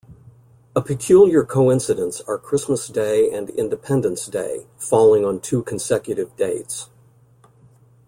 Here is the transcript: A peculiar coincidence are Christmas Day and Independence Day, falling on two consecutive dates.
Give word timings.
A 0.75 0.81
peculiar 0.81 1.43
coincidence 1.43 2.21
are 2.21 2.39
Christmas 2.39 2.87
Day 2.87 3.29
and 3.31 3.51
Independence 3.51 4.25
Day, 4.25 4.65
falling 4.75 5.23
on 5.23 5.39
two 5.39 5.61
consecutive 5.61 6.35
dates. 6.35 6.89